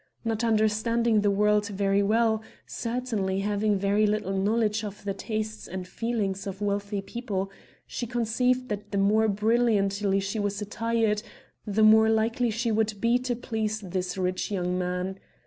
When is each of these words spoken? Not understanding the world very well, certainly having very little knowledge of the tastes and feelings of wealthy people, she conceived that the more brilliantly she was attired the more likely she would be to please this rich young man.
Not 0.25 0.43
understanding 0.43 1.21
the 1.21 1.29
world 1.29 1.67
very 1.67 2.01
well, 2.01 2.41
certainly 2.65 3.41
having 3.41 3.77
very 3.77 4.07
little 4.07 4.35
knowledge 4.35 4.83
of 4.83 5.03
the 5.03 5.13
tastes 5.13 5.67
and 5.67 5.87
feelings 5.87 6.47
of 6.47 6.59
wealthy 6.59 7.01
people, 7.03 7.51
she 7.85 8.07
conceived 8.07 8.69
that 8.69 8.89
the 8.91 8.97
more 8.97 9.27
brilliantly 9.27 10.19
she 10.19 10.39
was 10.39 10.59
attired 10.59 11.21
the 11.67 11.83
more 11.83 12.09
likely 12.09 12.49
she 12.49 12.71
would 12.71 12.99
be 12.99 13.19
to 13.19 13.35
please 13.35 13.79
this 13.79 14.17
rich 14.17 14.49
young 14.49 14.75
man. 14.75 15.19